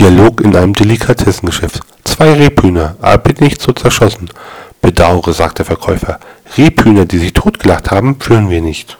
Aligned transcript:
Dialog 0.00 0.40
in 0.40 0.56
einem 0.56 0.72
Delikatessengeschäft. 0.72 1.80
Zwei 2.04 2.32
Rebhühner, 2.32 2.96
aber 3.02 3.18
bitte 3.18 3.44
nicht 3.44 3.60
so 3.60 3.72
zerschossen. 3.72 4.30
Bedauere, 4.80 5.34
sagt 5.34 5.58
der 5.58 5.66
Verkäufer. 5.66 6.18
Rebhühner, 6.56 7.04
die 7.04 7.18
sich 7.18 7.34
totgelacht 7.34 7.90
haben, 7.90 8.18
führen 8.18 8.48
wir 8.48 8.62
nicht. 8.62 8.96